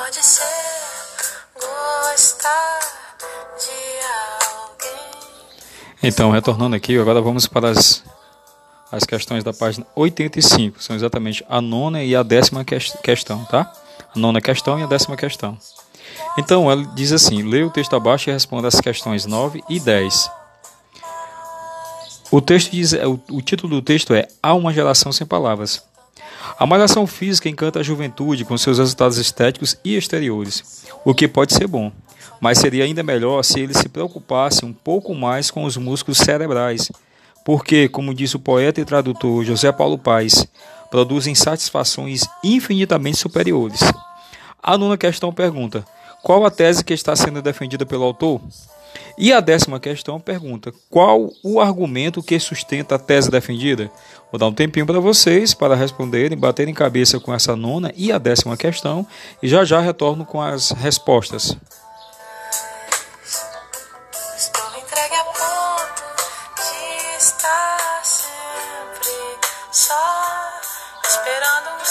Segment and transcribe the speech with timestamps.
[0.00, 0.42] pode ser
[1.54, 2.80] gostar
[3.58, 4.06] de
[4.56, 4.88] alguém.
[6.02, 8.02] Então, retornando aqui, agora vamos para as,
[8.90, 10.82] as questões da página 85.
[10.82, 13.70] São exatamente a nona e a décima questão, tá?
[14.14, 15.58] A nona questão e a décima questão.
[16.38, 20.30] Então, ela diz assim: lê o texto abaixo e responda as questões 9 e 10.
[22.30, 25.89] O, texto diz, o, o título do texto é Há uma geração sem palavras.
[26.60, 31.54] A malhação física encanta a juventude com seus resultados estéticos e exteriores, o que pode
[31.54, 31.90] ser bom,
[32.38, 36.92] mas seria ainda melhor se ele se preocupasse um pouco mais com os músculos cerebrais,
[37.46, 40.46] porque, como disse o poeta e tradutor José Paulo Paes,
[40.90, 43.80] produzem satisfações infinitamente superiores.
[44.62, 45.82] A nona questão pergunta:
[46.22, 48.38] qual a tese que está sendo defendida pelo autor?
[49.18, 53.90] E a décima questão pergunta: qual o argumento que sustenta a tese defendida?
[54.32, 58.18] Vou dar um tempinho para vocês para responderem, baterem cabeça com essa nona e a
[58.18, 59.06] décima questão
[59.42, 61.56] e já já retorno com as respostas.
[71.04, 71.84] Esperando um